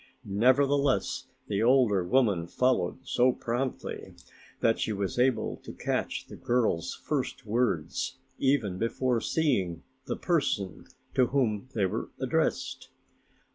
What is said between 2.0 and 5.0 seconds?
woman followed so promptly that she